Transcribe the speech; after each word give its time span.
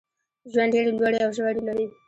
ژوند 0.51 0.71
ډېري 0.73 0.91
لوړي 0.97 1.19
او 1.25 1.31
ژوري 1.37 1.61
لري. 1.67 1.85